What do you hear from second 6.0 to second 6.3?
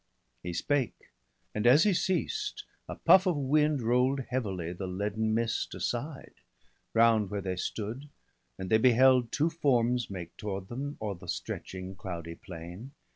1 84 BALDER